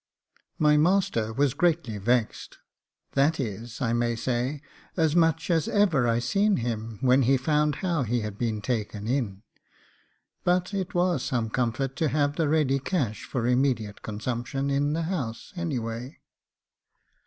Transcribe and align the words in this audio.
My 0.57 0.77
master 0.77 1.31
was 1.31 1.53
greatly 1.53 1.99
vexed 1.99 2.57
that 3.11 3.39
is, 3.39 3.79
I 3.81 3.93
may 3.93 4.15
say, 4.15 4.63
as 4.97 5.15
much 5.15 5.51
as 5.51 5.67
ever 5.67 6.07
I 6.07 6.17
seen 6.17 6.55
him 6.57 6.97
when 7.01 7.21
he 7.21 7.37
found 7.37 7.75
how 7.85 8.01
he 8.01 8.21
had 8.21 8.35
been 8.35 8.63
taken 8.63 9.05
in; 9.05 9.43
but 10.43 10.73
it 10.73 10.95
was 10.95 11.21
some 11.21 11.51
comfort 11.51 11.95
to 11.97 12.07
have 12.09 12.35
the 12.35 12.49
ready 12.49 12.79
cash 12.79 13.25
for 13.25 13.45
immediate 13.45 14.01
consumption 14.01 14.71
in 14.71 14.93
the 14.93 15.03
house, 15.03 15.53
anyway. 15.55 16.17